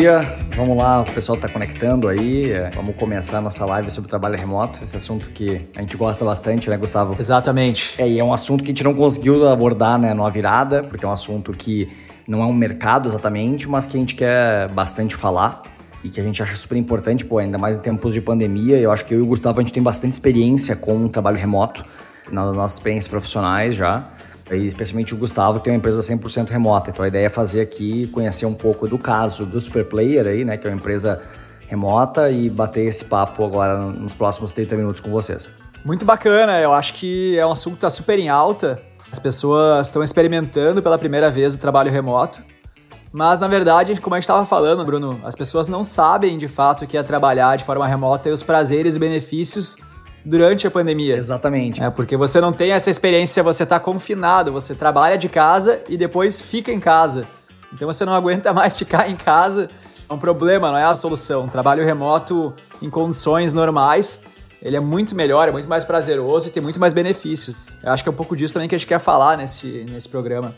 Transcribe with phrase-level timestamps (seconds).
[0.00, 0.38] dia.
[0.56, 2.50] Vamos lá, o pessoal está conectando aí.
[2.50, 4.82] É, vamos começar a nossa live sobre trabalho remoto.
[4.82, 7.14] Esse assunto que a gente gosta bastante, né, Gustavo?
[7.18, 8.00] Exatamente.
[8.00, 11.04] É, e é um assunto que a gente não conseguiu abordar né, numa virada, porque
[11.04, 11.86] é um assunto que
[12.26, 15.64] não é um mercado exatamente, mas que a gente quer bastante falar
[16.02, 18.78] e que a gente acha super importante, pô, ainda mais em tempos de pandemia.
[18.78, 21.36] Eu acho que eu e o Gustavo a gente tem bastante experiência com o trabalho
[21.36, 21.84] remoto
[22.32, 24.08] nas nossas experiências profissionais já.
[24.56, 26.90] E especialmente o Gustavo, que tem uma empresa 100% remota.
[26.90, 30.56] Então a ideia é fazer aqui, conhecer um pouco do caso do Superplayer aí, né,
[30.56, 31.22] que é uma empresa
[31.68, 35.48] remota e bater esse papo agora nos próximos 30 minutos com vocês.
[35.84, 38.82] Muito bacana, eu acho que é um assunto que está super em alta.
[39.10, 42.42] As pessoas estão experimentando pela primeira vez o trabalho remoto.
[43.12, 46.84] Mas na verdade, como a gente estava falando, Bruno, as pessoas não sabem de fato
[46.84, 49.76] o que é trabalhar de forma remota e os prazeres e benefícios
[50.24, 51.16] durante a pandemia.
[51.16, 51.82] Exatamente.
[51.82, 55.96] É, porque você não tem essa experiência, você está confinado, você trabalha de casa e
[55.96, 57.26] depois fica em casa.
[57.72, 59.70] Então você não aguenta mais ficar em casa.
[60.08, 61.48] É um problema, não é a solução.
[61.48, 64.24] trabalho remoto em condições normais,
[64.62, 67.56] ele é muito melhor, é muito mais prazeroso e tem muito mais benefícios.
[67.82, 70.08] Eu acho que é um pouco disso também que a gente quer falar nesse, nesse
[70.08, 70.54] programa.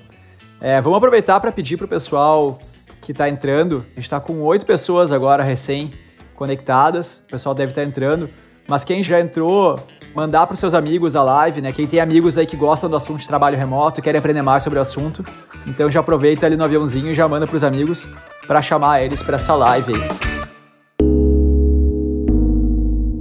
[0.60, 2.58] É, vamos aproveitar para pedir para o pessoal
[3.02, 3.84] que está entrando.
[3.92, 5.92] A gente está com oito pessoas agora recém
[6.34, 7.22] conectadas.
[7.26, 8.30] O pessoal deve estar tá entrando.
[8.72, 9.78] Mas quem já entrou,
[10.14, 11.72] mandar para os seus amigos a live, né?
[11.72, 14.78] Quem tem amigos aí que gostam do assunto de trabalho remoto querem aprender mais sobre
[14.78, 15.22] o assunto,
[15.66, 18.08] então já aproveita ali no aviãozinho e já manda para os amigos
[18.46, 20.08] para chamar eles para essa live aí.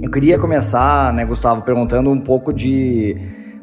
[0.00, 3.14] Eu queria começar, né, Gustavo, perguntando um pouco de,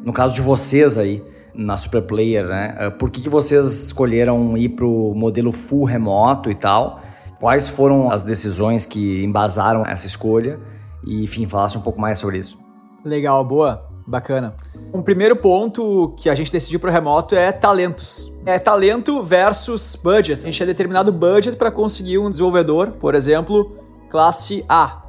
[0.04, 1.20] no caso de vocês aí,
[1.52, 2.76] na Superplayer, né?
[2.78, 7.00] Eh, por que, que vocês escolheram ir para o modelo full remoto e tal?
[7.40, 10.60] Quais foram as decisões que embasaram essa escolha?
[11.04, 12.58] E, enfim, falasse um pouco mais sobre isso.
[13.04, 14.54] Legal, boa, bacana.
[14.92, 18.32] Um primeiro ponto que a gente decidiu para remoto é talentos.
[18.44, 20.40] É talento versus budget.
[20.40, 23.76] A gente tinha determinado budget para conseguir um desenvolvedor, por exemplo,
[24.08, 25.02] classe A.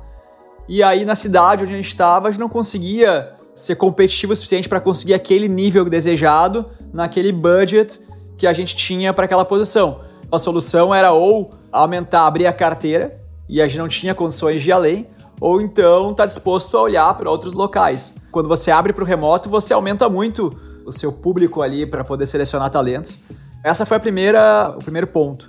[0.67, 4.35] E aí na cidade onde a gente estava, a gente não conseguia ser competitivo o
[4.35, 7.99] suficiente para conseguir aquele nível desejado naquele budget
[8.37, 9.99] que a gente tinha para aquela posição.
[10.31, 13.19] A solução era ou aumentar, abrir a carteira,
[13.49, 15.07] e a gente não tinha condições de ir além,
[15.41, 18.13] ou então está disposto a olhar para outros locais.
[18.31, 22.27] Quando você abre para o remoto, você aumenta muito o seu público ali para poder
[22.27, 23.19] selecionar talentos.
[23.63, 25.47] Essa foi a primeira, o primeiro ponto.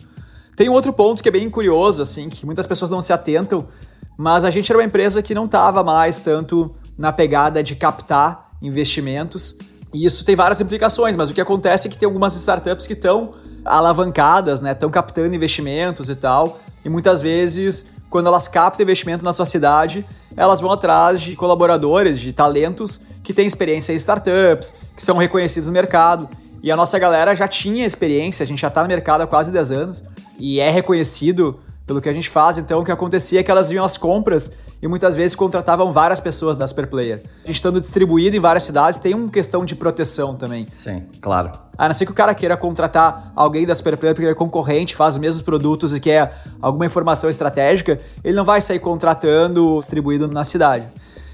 [0.57, 3.69] Tem um outro ponto que é bem curioso, assim, que muitas pessoas não se atentam,
[4.17, 8.51] mas a gente era uma empresa que não estava mais tanto na pegada de captar
[8.63, 9.57] investimentos.
[9.93, 12.95] E isso tem várias implicações, mas o que acontece é que tem algumas startups que
[12.95, 13.33] estão
[13.65, 14.73] alavancadas, né?
[14.73, 16.59] Estão captando investimentos e tal.
[16.85, 20.05] E muitas vezes quando elas captam investimento na sua cidade,
[20.37, 25.67] elas vão atrás de colaboradores, de talentos que têm experiência em startups, que são reconhecidos
[25.67, 26.29] no mercado.
[26.63, 29.51] E a nossa galera já tinha experiência, a gente já está no mercado há quase
[29.51, 30.03] 10 anos
[30.39, 32.59] e é reconhecido pelo que a gente faz.
[32.59, 36.21] Então, o que acontecia é que elas viam as compras e muitas vezes contratavam várias
[36.21, 37.23] pessoas da Superplayer.
[37.45, 40.67] A gente estando distribuído em várias cidades, tem uma questão de proteção também.
[40.73, 41.53] Sim, claro.
[41.77, 44.95] A não ser que o cara queira contratar alguém da Superplayer porque ele é concorrente,
[44.95, 50.29] faz os mesmos produtos e quer alguma informação estratégica, ele não vai sair contratando distribuído
[50.29, 50.87] na cidade.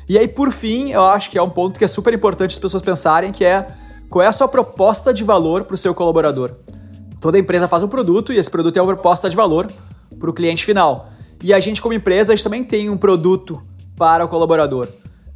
[0.09, 2.59] E aí, por fim, eu acho que é um ponto que é super importante as
[2.59, 3.67] pessoas pensarem, que é
[4.09, 6.53] qual é a sua proposta de valor para o seu colaborador.
[7.21, 9.67] Toda empresa faz um produto e esse produto é uma proposta de valor
[10.19, 11.11] para o cliente final.
[11.43, 13.63] E a gente, como empresa, a gente também tem um produto
[13.97, 14.89] para o colaborador.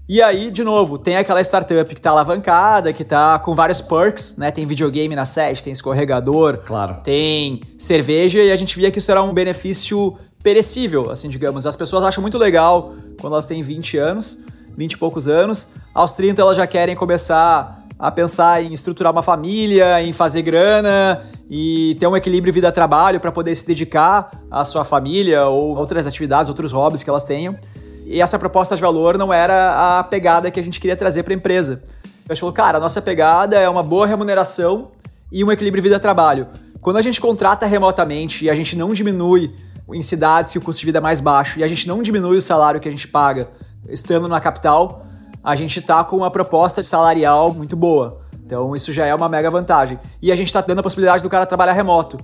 [0.09, 4.37] E aí, de novo, tem aquela startup que está alavancada, que está com vários perks,
[4.37, 4.51] né?
[4.51, 6.97] Tem videogame na sede, tem escorregador, claro.
[7.03, 11.67] tem cerveja, e a gente via que isso era um benefício perecível, assim, digamos.
[11.67, 14.39] As pessoas acham muito legal quando elas têm 20 anos,
[14.77, 15.69] 20 e poucos anos.
[15.95, 21.23] Aos 30 elas já querem começar a pensar em estruturar uma família, em fazer grana
[21.49, 26.49] e ter um equilíbrio vida-trabalho para poder se dedicar à sua família ou outras atividades,
[26.49, 27.57] outros hobbies que elas tenham.
[28.05, 31.33] E essa proposta de valor não era a pegada que a gente queria trazer para
[31.33, 31.81] a empresa.
[32.29, 34.91] A gente falou, cara, a nossa pegada é uma boa remuneração
[35.31, 36.49] e um equilíbrio vida-trabalho.
[36.81, 39.55] Quando a gente contrata remotamente e a gente não diminui
[39.93, 42.37] em cidades que o custo de vida é mais baixo e a gente não diminui
[42.37, 43.49] o salário que a gente paga
[43.89, 45.07] estando na capital,
[45.43, 48.23] a gente está com uma proposta salarial muito boa.
[48.45, 49.99] Então isso já é uma mega vantagem.
[50.21, 52.17] E a gente está dando a possibilidade do cara trabalhar remoto.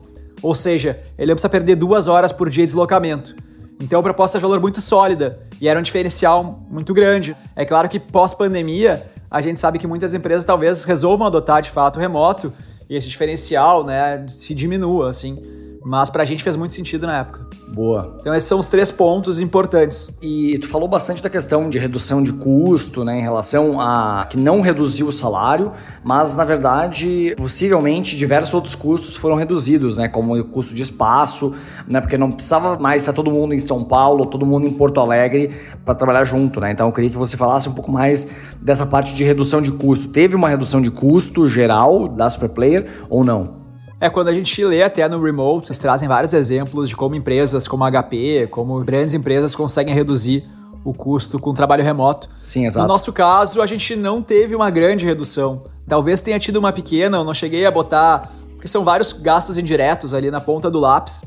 [0.43, 3.35] Ou seja, ele não precisa perder duas horas por dia de deslocamento.
[3.81, 7.37] Então é uma proposta de valor muito sólida e era um diferencial muito grande.
[7.57, 11.99] É claro que pós-pandemia, a gente sabe que muitas empresas talvez resolvam adotar de fato
[11.99, 12.53] remoto
[12.89, 15.43] e esse diferencial né, se diminua, assim.
[15.85, 17.47] Mas para a gente fez muito sentido na época.
[17.69, 18.17] Boa.
[18.21, 20.17] Então esses são os três pontos importantes.
[20.23, 24.37] E tu falou bastante da questão de redução de custo, né, em relação a que
[24.37, 25.73] não reduziu o salário,
[26.03, 31.55] mas na verdade, possivelmente diversos outros custos foram reduzidos, né, como o custo de espaço,
[31.87, 35.01] né, porque não precisava mais estar todo mundo em São Paulo, todo mundo em Porto
[35.01, 35.51] Alegre
[35.85, 36.73] para trabalhar junto, né?
[36.73, 40.13] Então eu queria que você falasse um pouco mais dessa parte de redução de custo.
[40.13, 43.58] Teve uma redução de custo geral da Superplayer ou não?
[44.01, 47.67] É, quando a gente lê até no Remote, eles trazem vários exemplos de como empresas
[47.67, 50.45] como a HP, como grandes empresas conseguem reduzir
[50.85, 52.29] o custo com trabalho remoto.
[52.43, 52.87] Sim, exato.
[52.87, 55.65] No nosso caso, a gente não teve uma grande redução.
[55.87, 60.15] Talvez tenha tido uma pequena, eu não cheguei a botar, porque são vários gastos indiretos
[60.15, 61.23] ali na ponta do lápis,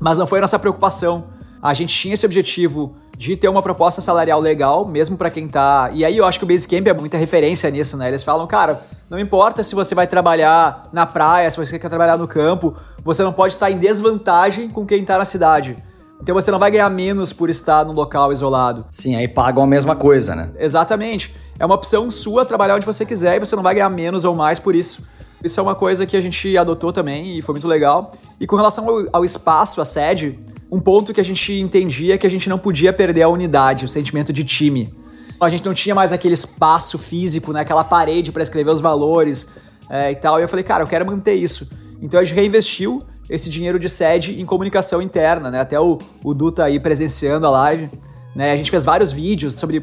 [0.00, 1.24] mas não foi a nossa preocupação.
[1.62, 5.90] A gente tinha esse objetivo de ter uma proposta salarial legal, mesmo para quem tá.
[5.92, 8.08] E aí eu acho que o Basecamp é muita referência nisso, né?
[8.08, 12.16] Eles falam, cara, não importa se você vai trabalhar na praia, se você quer trabalhar
[12.16, 12.74] no campo,
[13.04, 15.76] você não pode estar em desvantagem com quem tá na cidade.
[16.20, 18.86] Então você não vai ganhar menos por estar num local isolado.
[18.90, 20.50] Sim, aí pagam a mesma coisa, né?
[20.58, 21.32] Exatamente.
[21.60, 24.34] É uma opção sua trabalhar onde você quiser e você não vai ganhar menos ou
[24.34, 25.00] mais por isso.
[25.44, 28.14] Isso é uma coisa que a gente adotou também e foi muito legal.
[28.40, 30.40] E com relação ao, ao espaço, a sede,
[30.72, 33.84] um ponto que a gente entendia é que a gente não podia perder a unidade,
[33.84, 34.90] o sentimento de time.
[35.38, 39.48] A gente não tinha mais aquele espaço físico, né, aquela parede para escrever os valores
[39.90, 40.40] é, e tal.
[40.40, 41.68] E eu falei, cara, eu quero manter isso.
[42.00, 45.60] Então a gente reinvestiu esse dinheiro de sede em comunicação interna, né?
[45.60, 47.90] Até o, o Du tá aí presenciando a live.
[48.34, 48.52] Né?
[48.52, 49.80] A gente fez vários vídeos sobre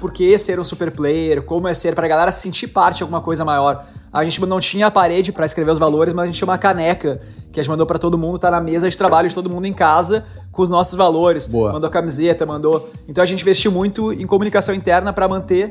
[0.00, 3.20] por que ser um super player, como é ser, pra galera sentir parte de alguma
[3.20, 3.84] coisa maior.
[4.12, 6.58] A gente não tinha a parede para escrever os valores, mas a gente tinha uma
[6.58, 7.20] caneca
[7.52, 9.66] que a gente mandou para todo mundo, tá na mesa de trabalho de todo mundo
[9.66, 11.46] em casa com os nossos valores.
[11.46, 11.72] Boa.
[11.72, 12.90] Mandou camiseta, mandou.
[13.08, 15.70] Então a gente investiu muito em comunicação interna para manter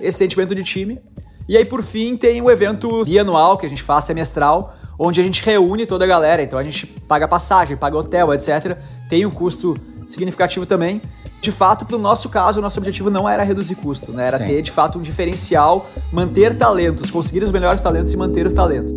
[0.00, 0.98] esse sentimento de time.
[1.46, 5.24] E aí, por fim, tem o evento bianual que a gente faz semestral, onde a
[5.24, 6.42] gente reúne toda a galera.
[6.42, 8.78] Então a gente paga passagem, paga hotel, etc.
[9.10, 9.74] Tem um custo
[10.08, 11.02] significativo também
[11.44, 14.26] de fato, para o nosso caso, o nosso objetivo não era reduzir custo, né?
[14.26, 14.46] Era Sim.
[14.46, 18.92] ter, de fato, um diferencial, manter talentos, conseguir os melhores talentos e manter os talentos.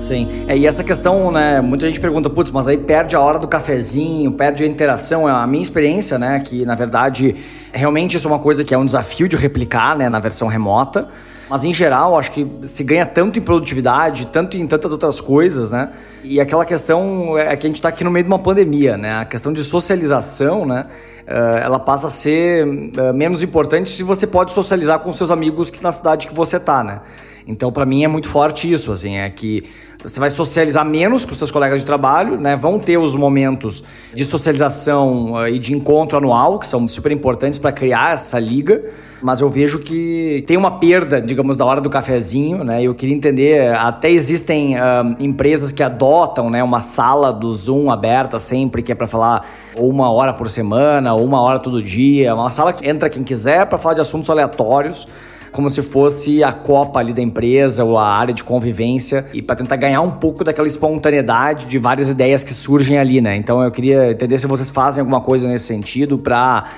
[0.00, 3.38] Sim, é, e essa questão, né, muita gente pergunta, putz, mas aí perde a hora
[3.38, 7.36] do cafezinho, perde a interação, é a minha experiência, né, que na verdade,
[7.70, 11.08] realmente isso é uma coisa que é um desafio de replicar, né, na versão remota,
[11.50, 15.68] mas em geral, acho que se ganha tanto em produtividade, tanto em tantas outras coisas,
[15.68, 15.90] né?
[16.22, 19.18] E aquela questão é que a gente está aqui no meio de uma pandemia, né?
[19.18, 20.82] A questão de socialização, né?
[21.22, 25.70] Uh, ela passa a ser uh, menos importante se você pode socializar com seus amigos
[25.70, 27.00] que na cidade que você tá, né?
[27.48, 29.64] Então, para mim é muito forte isso, assim, é que
[30.00, 32.54] você vai socializar menos com seus colegas de trabalho, né?
[32.54, 33.82] Vão ter os momentos
[34.14, 38.82] de socialização uh, e de encontro anual, que são super importantes para criar essa liga
[39.22, 42.82] mas eu vejo que tem uma perda, digamos, da hora do cafezinho, né?
[42.82, 48.38] Eu queria entender, até existem uh, empresas que adotam, né, uma sala do Zoom aberta
[48.38, 49.44] sempre, que é para falar
[49.76, 53.66] uma hora por semana, ou uma hora todo dia, uma sala que entra quem quiser
[53.66, 55.06] para falar de assuntos aleatórios
[55.52, 59.56] como se fosse a copa ali da empresa ou a área de convivência e para
[59.56, 63.36] tentar ganhar um pouco daquela espontaneidade de várias ideias que surgem ali, né?
[63.36, 66.68] Então eu queria entender se vocês fazem alguma coisa nesse sentido para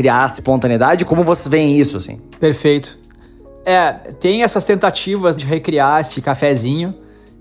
[0.00, 1.04] criar espontaneidade?
[1.04, 2.18] Como vocês veem isso, assim?
[2.40, 2.98] Perfeito.
[3.66, 6.90] É, tem essas tentativas de recriar esse cafezinho.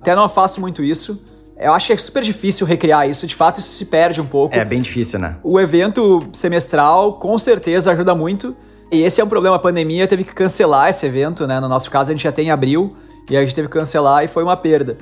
[0.02, 1.24] Até não faço muito isso.
[1.58, 4.56] Eu acho que é super difícil recriar isso, de fato isso se perde um pouco.
[4.56, 5.38] É bem difícil, né?
[5.44, 8.56] O evento semestral com certeza ajuda muito.
[8.92, 11.60] E esse é um problema, a pandemia teve que cancelar esse evento, né?
[11.60, 12.90] No nosso caso a gente já tem em abril
[13.30, 14.98] e a gente teve que cancelar e foi uma perda.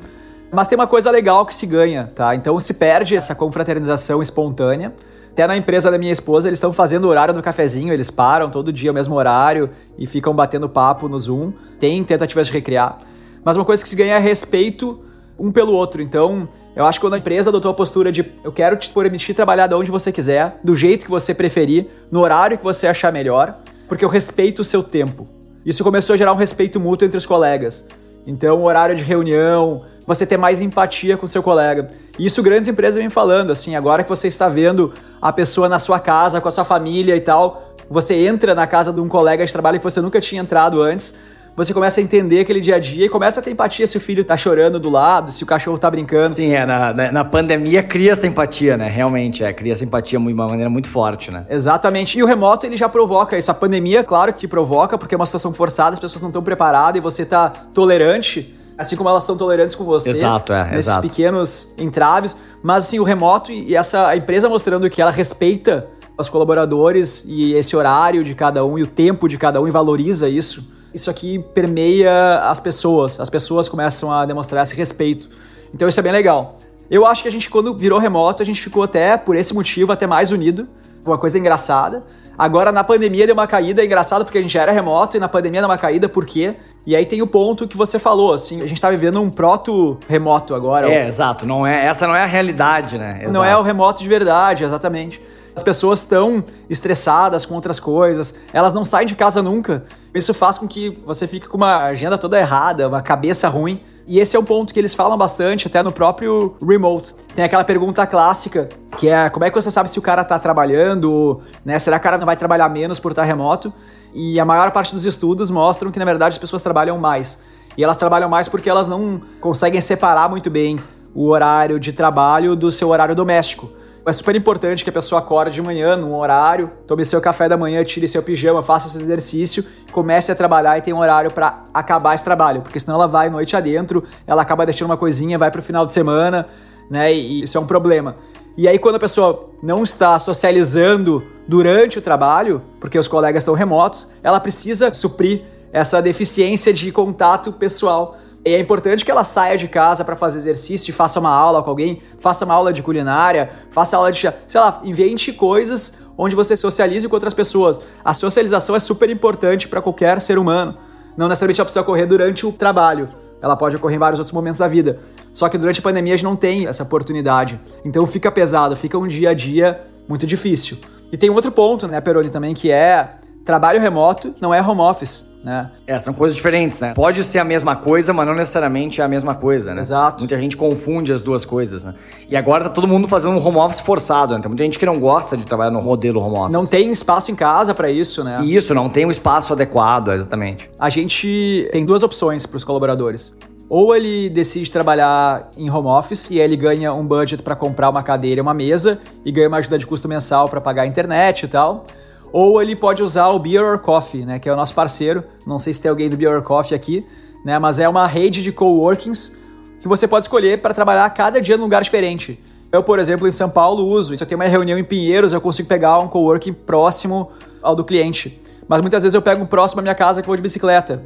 [0.52, 2.36] Mas tem uma coisa legal que se ganha, tá?
[2.36, 4.94] Então se perde essa confraternização espontânea.
[5.38, 8.50] Até na empresa da minha esposa, eles estão fazendo o horário do cafezinho, eles param
[8.50, 11.54] todo dia o mesmo horário e ficam batendo papo no Zoom.
[11.80, 12.98] Tem tentativas de recriar.
[13.46, 15.00] Mas uma coisa que se ganha é respeito
[15.38, 16.02] um pelo outro.
[16.02, 19.36] Então, eu acho que quando a empresa adotou a postura de eu quero te permitir
[19.36, 23.14] trabalhar de onde você quiser, do jeito que você preferir, no horário que você achar
[23.14, 25.24] melhor, porque eu respeito o seu tempo.
[25.64, 27.88] Isso começou a gerar um respeito mútuo entre os colegas.
[28.26, 31.90] Então, horário de reunião, você ter mais empatia com seu colega.
[32.18, 35.78] E isso grandes empresas vêm falando, assim, agora que você está vendo a pessoa na
[35.78, 39.46] sua casa, com a sua família e tal, você entra na casa de um colega
[39.46, 41.16] de trabalho que você nunca tinha entrado antes,
[41.58, 44.00] você começa a entender aquele dia a dia e começa a ter empatia se o
[44.00, 46.30] filho tá chorando do lado, se o cachorro tá brincando.
[46.30, 48.88] Sim, é, na, na, pandemia cria essa empatia, né?
[48.88, 51.48] Realmente, é, cria essa empatia de uma maneira muito forte, né?
[51.50, 52.18] Exatamente.
[52.18, 53.50] E o remoto, ele já provoca isso.
[53.50, 56.98] A pandemia, claro que provoca, porque é uma situação forçada, as pessoas não estão preparadas
[56.98, 60.12] e você tá tolerante assim como elas estão tolerantes com você.
[60.12, 60.66] Exato, é.
[60.66, 61.02] Nesses exato.
[61.08, 62.36] pequenos entraves.
[62.62, 67.54] Mas assim, o remoto e essa a empresa mostrando que ela respeita os colaboradores e
[67.54, 71.10] esse horário de cada um e o tempo de cada um e valoriza isso isso
[71.10, 73.20] aqui permeia as pessoas.
[73.20, 75.30] As pessoas começam a demonstrar esse respeito.
[75.74, 76.58] Então isso é bem legal.
[76.90, 79.92] Eu acho que a gente, quando virou remoto, a gente ficou até, por esse motivo,
[79.92, 80.68] até mais unido.
[81.06, 82.04] Uma coisa engraçada.
[82.38, 83.82] Agora, na pandemia, deu uma caída.
[83.82, 86.26] É engraçado porque a gente já era remoto e na pandemia deu uma caída, por
[86.26, 86.56] quê?
[86.86, 90.54] E aí tem o ponto que você falou, assim, a gente tá vivendo um proto-remoto
[90.54, 90.90] agora.
[90.90, 91.46] É, exato.
[91.46, 93.18] Não é, essa não é a realidade, né?
[93.22, 93.34] Exato.
[93.34, 95.22] Não é o remoto de verdade, exatamente.
[95.56, 99.84] As pessoas estão estressadas com outras coisas, elas não saem de casa nunca.
[100.14, 103.80] Isso faz com que você fique com uma agenda toda errada, uma cabeça ruim.
[104.08, 107.14] E esse é um ponto que eles falam bastante, até no próprio remote.
[107.36, 110.40] Tem aquela pergunta clássica, que é como é que você sabe se o cara tá
[110.40, 111.78] trabalhando, né?
[111.78, 113.74] Será que o cara não vai trabalhar menos por estar remoto?
[114.14, 117.44] E a maior parte dos estudos mostram que, na verdade, as pessoas trabalham mais.
[117.78, 120.82] E elas trabalham mais porque elas não conseguem separar muito bem
[121.14, 123.70] o horário de trabalho do seu horário doméstico.
[124.08, 127.58] É super importante que a pessoa acorde de manhã, num horário, tome seu café da
[127.58, 131.62] manhã, tire seu pijama, faça seu exercício, comece a trabalhar e tenha um horário para
[131.74, 135.52] acabar esse trabalho, porque senão ela vai noite adentro, ela acaba deixando uma coisinha, vai
[135.52, 136.48] pro final de semana,
[136.90, 137.14] né?
[137.14, 138.16] E isso é um problema.
[138.58, 143.56] E aí, quando a pessoa não está socializando durante o trabalho, porque os colegas estão
[143.56, 145.42] remotos, ela precisa suprir
[145.74, 148.16] essa deficiência de contato pessoal
[148.50, 151.70] e é importante que ela saia de casa para fazer exercício, faça uma aula com
[151.70, 156.58] alguém, faça uma aula de culinária, faça aula de, sei lá, invente coisas onde você
[156.58, 157.80] socialize com outras pessoas.
[158.04, 160.78] A socialização é super importante para qualquer ser humano.
[161.16, 163.06] Não necessariamente ela precisa ocorrer durante o trabalho.
[163.42, 165.00] Ela pode ocorrer em vários outros momentos da vida.
[165.32, 167.60] Só que durante a pandemia a gente não tem essa oportunidade.
[167.86, 169.76] Então fica pesado, fica um dia a dia
[170.08, 170.78] muito difícil.
[171.12, 173.12] E tem um outro ponto, né, Peroni, também, que é
[173.48, 175.72] trabalho remoto não é home office, né?
[175.88, 176.94] É, são coisas diferentes, né?
[176.94, 179.80] Pode ser a mesma coisa, mas não necessariamente é a mesma coisa, né?
[179.80, 180.20] Exato.
[180.20, 181.96] Muita gente confunde as duas coisas, né?
[182.30, 184.42] E agora tá todo mundo fazendo um home office forçado, né?
[184.42, 186.52] Tem muita gente que não gosta de trabalhar no modelo home office.
[186.52, 188.44] Não tem espaço em casa para isso, né?
[188.44, 190.70] Isso, não tem um espaço adequado, exatamente.
[190.78, 193.34] A gente tem duas opções para os colaboradores.
[193.70, 197.90] Ou ele decide trabalhar em home office e aí ele ganha um budget para comprar
[197.90, 200.88] uma cadeira e uma mesa e ganha uma ajuda de custo mensal para pagar a
[200.88, 201.86] internet e tal
[202.32, 205.24] ou ele pode usar o Beer or Coffee, né, que é o nosso parceiro.
[205.46, 207.06] Não sei se tem alguém do Beer or Coffee aqui,
[207.44, 209.38] né, mas é uma rede de coworkings
[209.80, 212.40] que você pode escolher para trabalhar cada dia num lugar diferente.
[212.72, 214.16] Eu, por exemplo, em São Paulo uso.
[214.16, 217.30] Se eu tenho uma reunião em Pinheiros, eu consigo pegar um coworking próximo
[217.62, 218.42] ao do cliente.
[218.68, 221.04] Mas muitas vezes eu pego um próximo à minha casa que vou de bicicleta.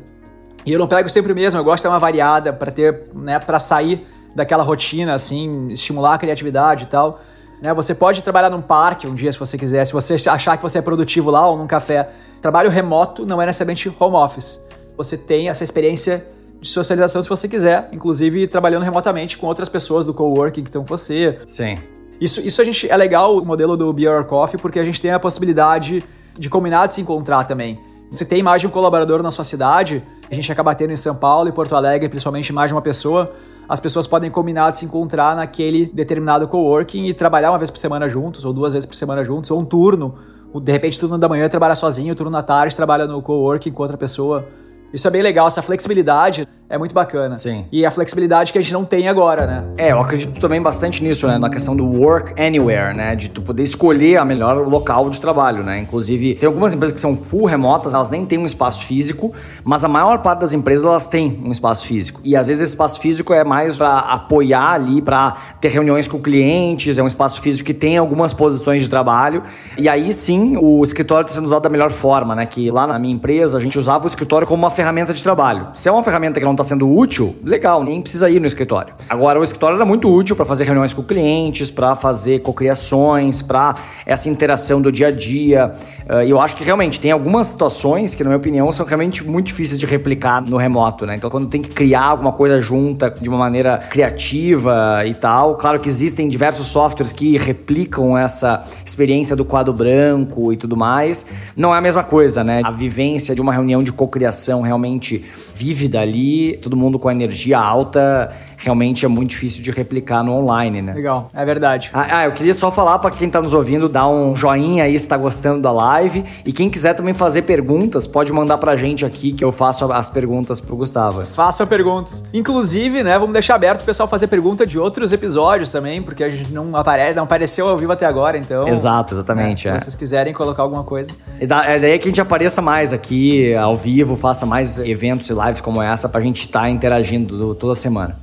[0.66, 3.04] E eu não pego sempre o mesmo, eu gosto de ter uma variada para ter,
[3.14, 7.20] né, para sair daquela rotina assim, estimular a criatividade e tal.
[7.62, 7.74] Né?
[7.74, 10.80] Você pode trabalhar num parque um dia se você quiser, se você achar que você
[10.80, 12.10] é produtivo lá ou num café.
[12.42, 14.60] Trabalho remoto não é necessariamente home office.
[14.98, 16.26] Você tem essa experiência
[16.60, 20.84] de socialização se você quiser, inclusive trabalhando remotamente com outras pessoas do coworking que estão
[20.84, 21.38] com você.
[21.46, 21.78] Sim.
[22.20, 25.12] Isso, isso a gente é legal o modelo do Beer Coffee porque a gente tem
[25.12, 26.04] a possibilidade
[26.38, 27.78] de combinar de se encontrar também.
[28.12, 31.16] Se tem mais de um colaborador na sua cidade, a gente acaba tendo em São
[31.16, 33.34] Paulo e Porto Alegre, principalmente mais de uma pessoa,
[33.72, 37.78] as pessoas podem combinar de se encontrar naquele determinado coworking e trabalhar uma vez por
[37.78, 40.14] semana juntos, ou duas vezes por semana juntos, ou um turno.
[40.62, 43.98] De repente, turno da manhã trabalha sozinho, turno da tarde trabalha no coworking com outra
[43.98, 44.46] pessoa.
[44.94, 47.36] Isso é bem legal, essa flexibilidade é muito bacana.
[47.36, 47.66] Sim.
[47.70, 49.64] E a flexibilidade que a gente não tem agora, né?
[49.78, 51.38] É, eu acredito também bastante nisso, né?
[51.38, 53.14] Na questão do work anywhere, né?
[53.14, 55.80] De tu poder escolher a melhor local de trabalho, né?
[55.80, 59.34] Inclusive, tem algumas empresas que são full remotas, elas nem têm um espaço físico,
[59.66, 62.22] mas a maior parte das empresas elas têm um espaço físico.
[62.24, 66.22] E às vezes esse espaço físico é mais para apoiar ali, para ter reuniões com
[66.22, 69.44] clientes, é um espaço físico que tem algumas posições de trabalho.
[69.78, 72.46] E aí sim, o escritório está sendo usado da melhor forma, né?
[72.46, 75.68] Que lá na minha empresa a gente usava o escritório como uma ferramenta de trabalho.
[75.74, 78.94] Se é uma ferramenta que não está sendo útil, legal, nem precisa ir no escritório.
[79.10, 83.76] Agora, o escritório era muito útil para fazer reuniões com clientes, para fazer cocriações, para
[84.06, 85.74] essa interação do dia a dia.
[86.10, 89.24] Uh, e eu acho que realmente tem algumas situações que, na minha opinião, são realmente
[89.24, 91.16] muito difíceis de replicar no remoto, né?
[91.16, 95.80] Então, quando tem que criar alguma coisa junta de uma maneira criativa e tal, claro
[95.80, 101.28] que existem diversos softwares que replicam essa experiência do quadro branco e tudo mais.
[101.56, 102.62] Não é a mesma coisa, né?
[102.64, 105.26] A vivência de uma reunião de cocriação realmente
[105.56, 108.32] vívida ali, todo mundo com energia alta,
[108.62, 110.94] realmente é muito difícil de replicar no online, né?
[110.94, 111.90] Legal, é verdade.
[111.94, 114.92] Ah, ah eu queria só falar para quem está nos ouvindo, dar um joinha aí
[114.92, 119.06] se está gostando da live e quem quiser também fazer perguntas, pode mandar pra gente
[119.06, 121.24] aqui que eu faço as perguntas pro Gustavo.
[121.24, 122.24] Faça perguntas.
[122.34, 126.30] Inclusive, né, vamos deixar aberto o pessoal fazer pergunta de outros episódios também, porque a
[126.30, 128.68] gente não aparece, não apareceu ao vivo até agora, então.
[128.68, 129.68] Exato, exatamente.
[129.68, 129.80] Né, se é.
[129.80, 131.12] vocês quiserem colocar alguma coisa.
[131.40, 135.30] E da, é daí que a gente apareça mais aqui ao vivo, faça mais eventos
[135.30, 138.21] e lives como essa pra gente estar tá interagindo toda semana.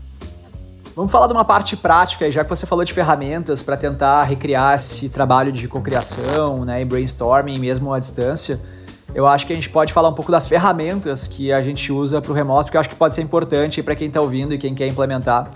[0.99, 4.75] Vamos falar de uma parte prática, já que você falou de ferramentas para tentar recriar
[4.75, 8.59] esse trabalho de cocriação, né, e brainstorming mesmo à distância.
[9.15, 12.21] Eu acho que a gente pode falar um pouco das ferramentas que a gente usa
[12.21, 14.59] para o remoto, que eu acho que pode ser importante para quem está ouvindo e
[14.59, 15.49] quem quer implementar.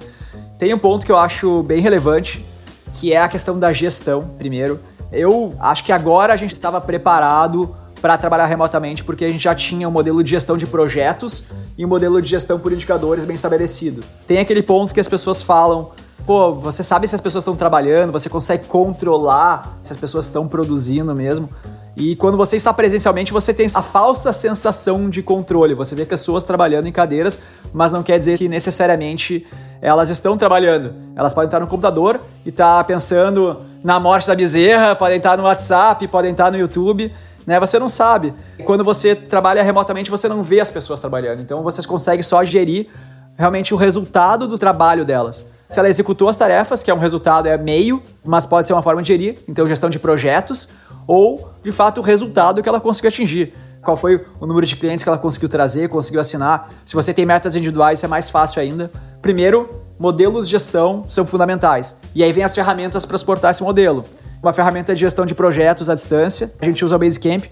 [0.61, 2.46] Tem um ponto que eu acho bem relevante,
[2.94, 4.78] que é a questão da gestão, primeiro.
[5.11, 9.56] Eu acho que agora a gente estava preparado para trabalhar remotamente, porque a gente já
[9.56, 13.34] tinha um modelo de gestão de projetos e um modelo de gestão por indicadores bem
[13.34, 14.02] estabelecido.
[14.26, 15.90] Tem aquele ponto que as pessoas falam,
[16.26, 20.46] pô, você sabe se as pessoas estão trabalhando, você consegue controlar se as pessoas estão
[20.46, 21.48] produzindo mesmo.
[21.94, 25.74] E quando você está presencialmente, você tem a falsa sensação de controle.
[25.74, 27.38] Você vê pessoas trabalhando em cadeiras,
[27.72, 29.46] mas não quer dizer que necessariamente
[29.80, 30.94] elas estão trabalhando.
[31.14, 35.36] Elas podem estar no computador e estar tá pensando na morte da bezerra, podem estar
[35.36, 37.12] no WhatsApp, podem estar no YouTube
[37.46, 37.58] né?
[37.61, 38.34] Você não sabe.
[38.64, 41.40] Quando você trabalha remotamente, você não vê as pessoas trabalhando.
[41.40, 42.88] Então você consegue só gerir
[43.37, 45.46] realmente o resultado do trabalho delas.
[45.68, 48.82] Se ela executou as tarefas, que é um resultado, é meio, mas pode ser uma
[48.82, 50.68] forma de gerir, então gestão de projetos,
[51.06, 53.54] ou de fato o resultado que ela conseguiu atingir.
[53.82, 56.68] Qual foi o número de clientes que ela conseguiu trazer, conseguiu assinar.
[56.84, 58.92] Se você tem metas individuais, é mais fácil ainda.
[59.20, 61.96] Primeiro, modelos de gestão são fundamentais.
[62.14, 64.04] E aí vem as ferramentas para exportar esse modelo
[64.42, 66.52] uma ferramenta de gestão de projetos à distância.
[66.61, 67.44] A gente usa o Basecamp,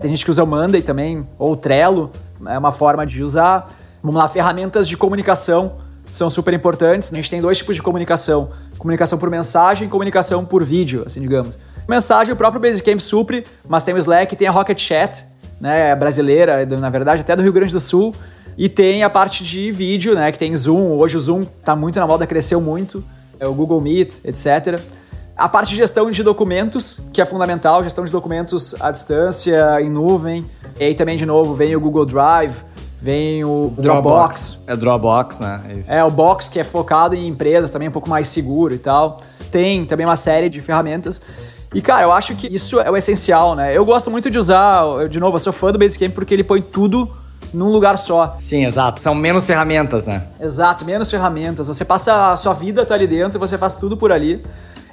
[0.00, 2.10] tem gente que usa o Monday também, ou o Trello,
[2.46, 3.70] é uma forma de usar.
[4.02, 5.76] Vamos lá, ferramentas de comunicação
[6.08, 7.12] são super importantes.
[7.12, 11.20] A gente tem dois tipos de comunicação: comunicação por mensagem e comunicação por vídeo, assim
[11.20, 11.58] digamos.
[11.86, 15.24] Mensagem o próprio Basecamp supre, mas tem o Slack, tem a Rocket Chat,
[15.60, 18.14] né, brasileira, na verdade, até do Rio Grande do Sul.
[18.56, 20.98] E tem a parte de vídeo, né, que tem Zoom.
[20.98, 23.04] Hoje o Zoom está muito na moda, cresceu muito.
[23.38, 24.80] É o Google Meet, etc.
[25.38, 29.88] A parte de gestão de documentos, que é fundamental, gestão de documentos à distância, em
[29.88, 30.44] nuvem.
[30.80, 32.64] E aí também, de novo, vem o Google Drive,
[33.00, 33.84] vem o Dropbox.
[33.84, 34.62] Dropbox.
[34.66, 35.84] É Dropbox, né?
[35.86, 38.78] É, é, o Box, que é focado em empresas, também um pouco mais seguro e
[38.78, 39.20] tal.
[39.48, 41.22] Tem também uma série de ferramentas.
[41.72, 43.76] E, cara, eu acho que isso é o essencial, né?
[43.76, 46.42] Eu gosto muito de usar, eu, de novo, eu sou fã do Basecamp porque ele
[46.42, 47.08] põe tudo
[47.54, 48.34] num lugar só.
[48.38, 49.00] Sim, exato.
[49.00, 50.24] São menos ferramentas, né?
[50.40, 51.68] Exato, menos ferramentas.
[51.68, 54.44] Você passa a sua vida tá ali dentro e você faz tudo por ali.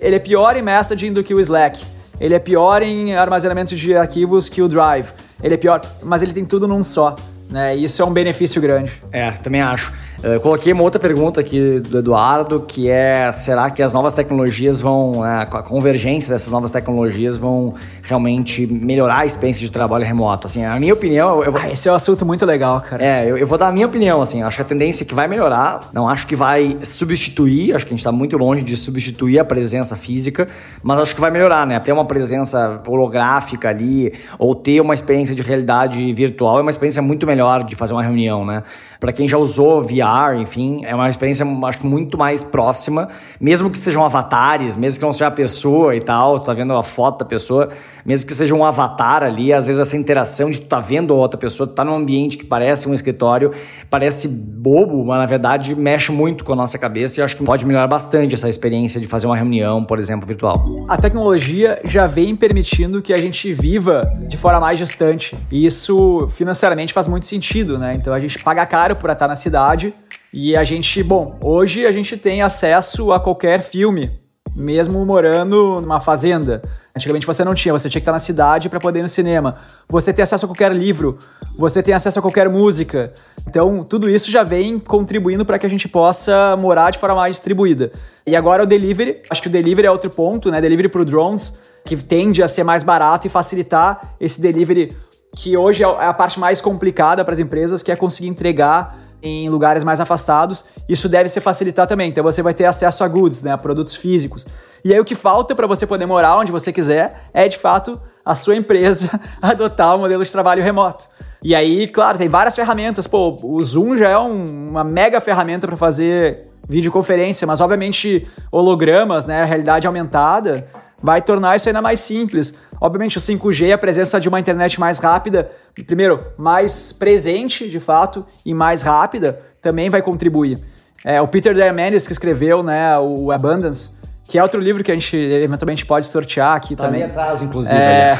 [0.06, 1.84] Ele é pior em messaging do que o Slack.
[2.22, 5.08] Ele é pior em armazenamento de arquivos que o Drive.
[5.42, 7.16] Ele é pior, mas ele tem tudo num só.
[7.50, 7.76] Né?
[7.76, 8.92] Isso é um benefício grande.
[9.12, 9.92] É, também acho.
[10.26, 14.82] Eu coloquei uma outra pergunta aqui do Eduardo, que é: será que as novas tecnologias
[14.82, 20.48] vão, né, a convergência dessas novas tecnologias vão realmente melhorar a experiência de trabalho remoto?
[20.48, 21.44] Assim, a minha opinião.
[21.44, 23.06] Eu ah, esse é um assunto muito legal, cara.
[23.06, 24.20] É, eu, eu, vou dar a minha opinião.
[24.20, 25.92] Assim, acho que a tendência é que vai melhorar.
[25.94, 27.76] Não acho que vai substituir.
[27.76, 30.48] Acho que a gente está muito longe de substituir a presença física,
[30.82, 31.80] mas acho que vai melhorar, né?
[31.80, 37.04] Ter uma presença holográfica ali, ou ter uma experiência de realidade virtual é uma experiência
[37.04, 38.64] muito melhor de fazer uma reunião, né?
[39.06, 43.08] Para quem já usou VR, enfim, é uma experiência, acho muito mais próxima,
[43.40, 46.74] mesmo que sejam avatares, mesmo que não seja a pessoa e tal, tu tá vendo
[46.74, 47.70] a foto da pessoa,
[48.06, 51.40] mesmo que seja um avatar ali, às vezes essa interação de tu tá vendo outra
[51.40, 53.52] pessoa, tu tá num ambiente que parece um escritório,
[53.90, 57.66] parece bobo, mas na verdade mexe muito com a nossa cabeça e acho que pode
[57.66, 60.64] melhorar bastante essa experiência de fazer uma reunião, por exemplo, virtual.
[60.90, 66.28] A tecnologia já vem permitindo que a gente viva de forma mais distante, e isso
[66.30, 67.96] financeiramente faz muito sentido, né?
[67.96, 69.94] Então a gente paga caro para estar na cidade
[70.38, 74.20] e a gente, bom, hoje a gente tem acesso a qualquer filme,
[74.54, 76.62] mesmo morando numa fazenda.
[76.94, 79.56] Antigamente você não tinha, você tinha que estar na cidade para poder ir no cinema.
[79.88, 81.18] Você tem acesso a qualquer livro,
[81.58, 83.14] você tem acesso a qualquer música.
[83.48, 87.38] Então, tudo isso já vem contribuindo para que a gente possa morar de forma mais
[87.38, 87.94] distribuída.
[88.28, 90.60] E agora o delivery, acho que o delivery é outro ponto, né?
[90.60, 94.94] Delivery para drones, que tende a ser mais barato e facilitar esse delivery
[95.34, 99.50] que hoje é a parte mais complicada para as empresas, que é conseguir entregar em
[99.50, 100.66] lugares mais afastados.
[100.88, 102.10] Isso deve ser facilitar também.
[102.10, 104.46] Então você vai ter acesso a goods, né, a produtos físicos.
[104.84, 108.00] E aí o que falta para você poder morar onde você quiser é de fato
[108.24, 111.06] a sua empresa adotar o modelo de trabalho remoto.
[111.44, 113.08] E aí, claro, tem várias ferramentas.
[113.08, 119.26] Pô, o Zoom já é um, uma mega ferramenta para fazer videoconferência, mas obviamente hologramas,
[119.26, 120.68] né, realidade aumentada,
[121.02, 122.58] vai tornar isso ainda mais simples.
[122.80, 125.52] Obviamente, o 5G, a presença de uma internet mais rápida,
[125.86, 130.60] primeiro, mais presente de fato e mais rápida, também vai contribuir.
[131.04, 133.96] É, o Peter Diamandis, que escreveu né, o Abundance,
[134.28, 137.04] que é outro livro que a gente eventualmente pode sortear aqui tá também.
[137.04, 137.76] Atrás, inclusive.
[137.76, 138.14] É...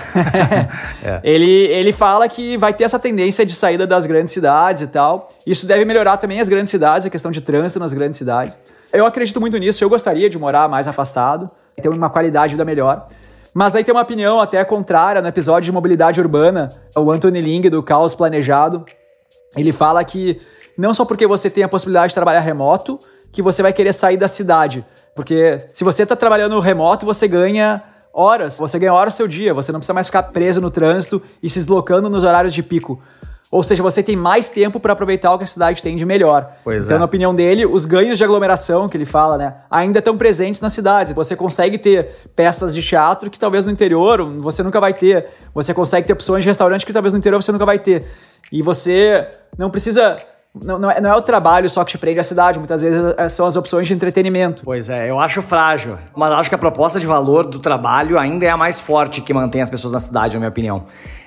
[1.04, 1.20] é.
[1.24, 5.34] Ele, ele fala que vai ter essa tendência de saída das grandes cidades e tal.
[5.48, 8.58] Isso deve melhorar também as grandes cidades, a questão de trânsito nas grandes cidades.
[8.94, 11.48] Eu acredito muito nisso, eu gostaria de morar mais afastado,
[11.82, 13.06] ter uma qualidade de vida melhor.
[13.54, 17.70] Mas aí tem uma opinião até contrária no episódio de mobilidade urbana, o Anthony Ling,
[17.70, 18.86] do Caos Planejado.
[19.56, 20.42] Ele fala que
[20.78, 23.00] não só porque você tem a possibilidade de trabalhar remoto,
[23.32, 24.86] que você vai querer sair da cidade.
[25.16, 27.82] Porque se você está trabalhando remoto, você ganha
[28.14, 31.22] horas, você ganha horas do seu dia, você não precisa mais ficar preso no trânsito
[31.42, 33.02] e se deslocando nos horários de pico.
[33.52, 36.52] Ou seja, você tem mais tempo para aproveitar o que a cidade tem de melhor.
[36.64, 37.00] Pois então, é.
[37.00, 40.74] na opinião dele, os ganhos de aglomeração que ele fala, né, ainda estão presentes nas
[40.74, 41.14] cidades.
[41.14, 45.28] Você consegue ter peças de teatro que talvez no interior você nunca vai ter.
[45.54, 48.04] Você consegue ter opções de restaurante que talvez no interior você nunca vai ter.
[48.52, 49.28] E você
[49.58, 50.18] não precisa
[50.64, 53.14] não, não, é, não é o trabalho só que te prende a cidade, muitas vezes
[53.18, 54.64] é, são as opções de entretenimento.
[54.64, 58.46] Pois é, eu acho frágil, mas acho que a proposta de valor do trabalho ainda
[58.46, 60.86] é a mais forte que mantém as pessoas na cidade, na minha opinião.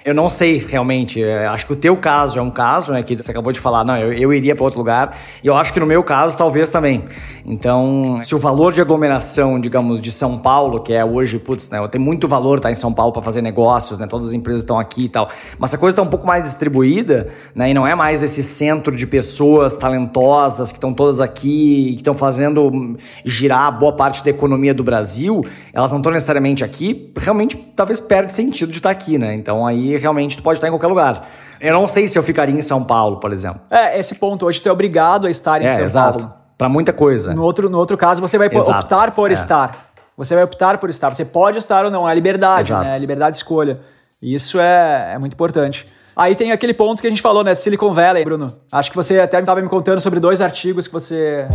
[0.09, 3.15] Eu não sei realmente, é, acho que o teu caso é um caso, né, que
[3.15, 5.79] você acabou de falar, não, eu, eu iria para outro lugar, e eu acho que
[5.79, 7.05] no meu caso talvez também.
[7.45, 11.87] Então, se o valor de aglomeração, digamos, de São Paulo, que é hoje, putz, né,
[11.89, 14.63] tem muito valor estar tá em São Paulo para fazer negócios, né, todas as empresas
[14.63, 17.75] estão aqui e tal, mas se a coisa está um pouco mais distribuída, né, e
[17.75, 22.15] não é mais esse centro de pessoas talentosas que estão todas aqui e que estão
[22.15, 28.01] fazendo girar boa parte da economia do Brasil, elas não estão necessariamente aqui, realmente talvez
[28.01, 29.35] perde sentido de estar tá aqui, né?
[29.35, 31.29] Então aí realmente tu pode estar em qualquer lugar.
[31.61, 33.61] Eu não sei se eu ficaria em São Paulo, por exemplo.
[33.71, 36.19] É, esse ponto hoje tu é obrigado a estar em é, São exato.
[36.25, 36.35] Paulo.
[36.57, 37.35] Para muita coisa.
[37.35, 38.81] No outro, no outro caso, você vai Exato.
[38.81, 39.35] optar por É.
[39.35, 39.93] estar.
[40.17, 41.15] Você vai optar por estar.
[41.15, 42.89] Você pode estar ou não, é a liberdade, Exato.
[42.89, 42.95] né?
[42.95, 43.81] A liberdade de escolha.
[44.21, 45.87] E isso é, é muito importante.
[46.19, 47.55] Aí tem aquele ponto que a gente falou, né?
[47.55, 48.53] Silicon Valley, Bruno.
[48.73, 51.47] Acho que você até estava me contando sobre dois artigos que você.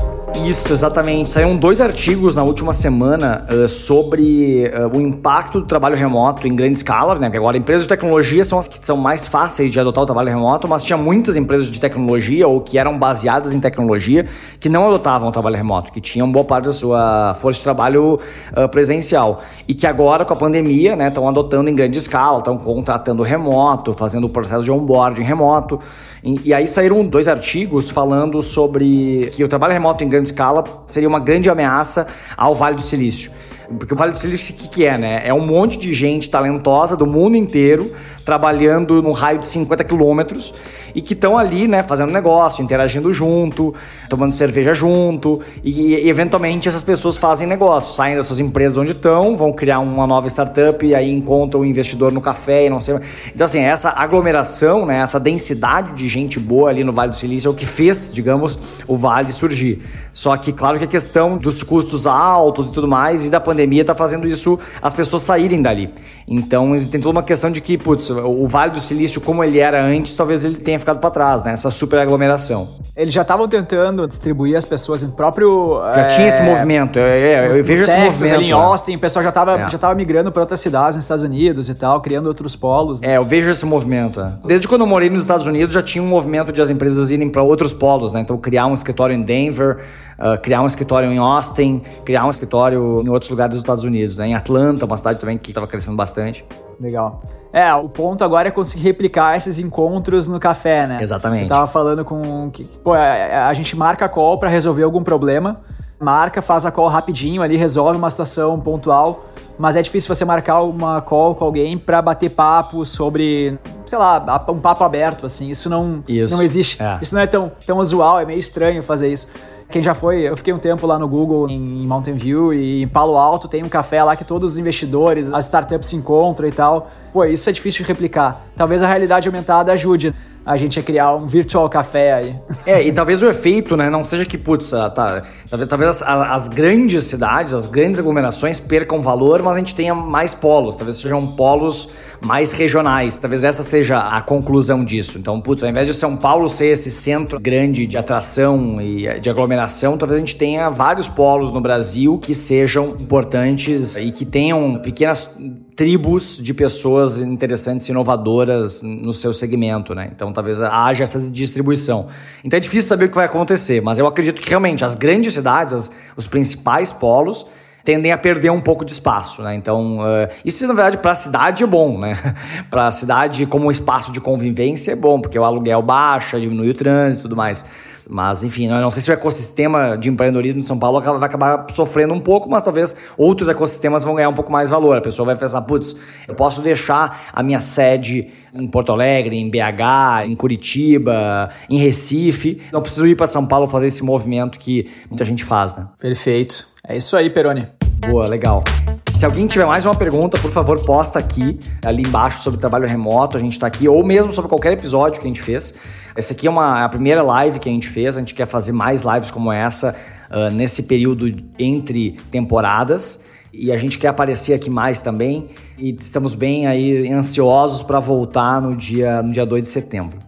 [0.47, 1.31] Isso, exatamente.
[1.31, 6.55] Saíram dois artigos na última semana uh, sobre uh, o impacto do trabalho remoto em
[6.55, 7.29] grande escala, né?
[7.29, 10.29] Que agora empresas de tecnologia são as que são mais fáceis de adotar o trabalho
[10.29, 14.25] remoto, mas tinha muitas empresas de tecnologia ou que eram baseadas em tecnologia
[14.61, 18.17] que não adotavam o trabalho remoto, que tinham boa parte da sua força de trabalho
[18.55, 22.57] uh, presencial e que agora com a pandemia, né, estão adotando em grande escala, estão
[22.57, 25.79] contratando remoto, fazendo o processo de onboarding remoto.
[26.23, 30.63] E, e aí saíram dois artigos falando sobre que o trabalho remoto em grande escala
[30.85, 33.31] seria uma grande ameaça ao Vale do Silício.
[33.77, 35.21] Porque o Vale do Silício, o que, que é, né?
[35.25, 40.53] É um monte de gente talentosa do mundo inteiro trabalhando no raio de 50 quilômetros
[40.95, 43.73] e que estão ali, né, fazendo negócio, interagindo junto,
[44.09, 48.91] tomando cerveja junto e, e, eventualmente essas pessoas fazem negócio, saem das suas empresas onde
[48.91, 52.69] estão, vão criar uma nova startup e aí encontram o um investidor no café e
[52.69, 52.95] não sei.
[53.33, 57.47] Então assim, essa aglomeração, né, essa densidade de gente boa ali no Vale do Silício
[57.47, 58.57] é o que fez, digamos,
[58.87, 59.81] o Vale surgir.
[60.13, 63.81] Só que claro que a questão dos custos altos e tudo mais e da pandemia
[63.81, 65.89] está fazendo isso as pessoas saírem dali.
[66.27, 69.83] Então existe toda uma questão de que, putz, o Vale do Silício como ele era
[69.83, 71.53] antes, talvez ele tenha ficado para trás, né?
[71.53, 72.69] Essa super aglomeração.
[72.95, 75.81] Eles já estavam tentando distribuir as pessoas no próprio.
[75.95, 76.05] Já é...
[76.05, 78.35] tinha esse movimento, eu, eu, eu vejo Texas, esse movimento.
[78.35, 79.69] Ali em Austin, o pessoal já estava é.
[79.69, 83.01] já tava migrando para outras cidades nos Estados Unidos e tal, criando outros polos.
[83.01, 83.13] Né?
[83.13, 84.21] É, eu vejo esse movimento.
[84.21, 84.33] É.
[84.45, 87.29] Desde quando eu morei nos Estados Unidos, já tinha um movimento de as empresas irem
[87.29, 88.21] para outros polos, né?
[88.21, 89.79] Então, criar um escritório em Denver,
[90.19, 94.17] uh, criar um escritório em Austin, criar um escritório em outros lugares dos Estados Unidos,
[94.17, 94.27] né?
[94.27, 96.45] Em Atlanta, uma cidade também que estava crescendo bastante.
[96.79, 97.23] Legal.
[97.51, 100.99] É, o ponto agora é conseguir replicar esses encontros no café, né?
[101.01, 101.43] Exatamente.
[101.43, 105.03] Eu tava falando com que, pô, a, a gente marca a call para resolver algum
[105.03, 105.61] problema,
[105.99, 109.25] marca, faz a call rapidinho ali, resolve uma situação pontual,
[109.57, 114.43] mas é difícil você marcar uma call com alguém para bater papo sobre, sei lá,
[114.49, 115.49] um papo aberto, assim.
[115.49, 116.35] Isso não, isso.
[116.35, 116.81] não existe.
[116.81, 116.97] É.
[117.01, 119.29] Isso não é tão, tão usual, é meio estranho fazer isso.
[119.73, 122.87] Quem já foi, eu fiquei um tempo lá no Google, em Mountain View e em
[122.87, 126.51] Palo Alto, tem um café lá que todos os investidores, as startups se encontram e
[126.51, 126.91] tal.
[127.11, 128.45] Pô, isso é difícil de replicar.
[128.55, 130.13] Talvez a realidade aumentada ajude
[130.45, 132.35] a gente a criar um virtual café aí.
[132.65, 136.47] É, e talvez o efeito, né, não seja que, putz, tá, talvez, talvez as, as,
[136.49, 141.25] grandes cidades, as grandes aglomerações percam valor, mas a gente tenha mais polos, talvez sejam
[141.27, 141.89] polos
[142.21, 145.17] mais regionais, talvez essa seja a conclusão disso.
[145.17, 149.29] Então, putz, ao invés de São Paulo ser esse centro grande de atração e de
[149.29, 154.79] aglomeração, talvez a gente tenha vários polos no Brasil que sejam importantes e que tenham
[154.79, 155.37] pequenas
[155.75, 160.11] tribos de pessoas interessantes, inovadoras no seu segmento, né?
[160.15, 162.09] Então talvez haja essa distribuição.
[162.43, 165.33] Então é difícil saber o que vai acontecer, mas eu acredito que realmente as grandes
[165.33, 167.47] cidades, as, os principais polos,
[167.83, 169.55] tendem a perder um pouco de espaço, né?
[169.55, 172.35] Então, uh, isso na verdade para a cidade é bom, né?
[172.71, 176.69] para a cidade como um espaço de convivência é bom, porque o aluguel baixa, diminui
[176.69, 177.65] o trânsito e tudo mais.
[178.09, 181.65] Mas, enfim, eu não sei se o ecossistema de empreendedorismo de São Paulo vai acabar
[181.69, 184.97] sofrendo um pouco, mas talvez outros ecossistemas vão ganhar um pouco mais valor.
[184.97, 185.95] A pessoa vai pensar, putz,
[186.27, 192.61] eu posso deixar a minha sede em Porto Alegre, em BH, em Curitiba, em Recife.
[192.71, 195.87] Não preciso ir para São Paulo fazer esse movimento que muita gente faz, né?
[195.99, 196.67] Perfeito.
[196.87, 197.82] É isso aí, Peroni.
[198.09, 198.63] Boa, legal.
[199.09, 203.37] Se alguém tiver mais uma pergunta, por favor, posta aqui, ali embaixo, sobre trabalho remoto.
[203.37, 205.81] A gente está aqui, ou mesmo sobre qualquer episódio que a gente fez.
[206.15, 208.17] Essa aqui é uma, a primeira live que a gente fez.
[208.17, 209.95] A gente quer fazer mais lives como essa
[210.29, 213.25] uh, nesse período entre temporadas.
[213.53, 215.47] E a gente quer aparecer aqui mais também.
[215.77, 220.19] E estamos bem aí ansiosos para voltar no dia, no dia 2 de setembro.